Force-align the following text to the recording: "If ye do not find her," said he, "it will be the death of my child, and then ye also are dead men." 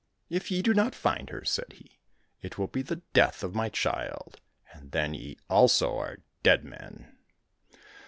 "If 0.39 0.49
ye 0.49 0.63
do 0.63 0.73
not 0.73 0.95
find 0.95 1.29
her," 1.29 1.45
said 1.45 1.73
he, 1.73 1.99
"it 2.41 2.57
will 2.57 2.65
be 2.65 2.81
the 2.81 3.03
death 3.13 3.43
of 3.43 3.53
my 3.53 3.69
child, 3.69 4.41
and 4.73 4.91
then 4.93 5.13
ye 5.13 5.37
also 5.47 5.95
are 5.99 6.23
dead 6.41 6.63
men." 6.65 7.15